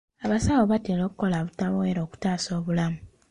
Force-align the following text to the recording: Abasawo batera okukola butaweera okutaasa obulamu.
Abasawo 0.25 0.63
batera 0.71 1.01
okukola 1.07 1.37
butaweera 1.45 1.99
okutaasa 2.05 2.49
obulamu. 2.59 2.99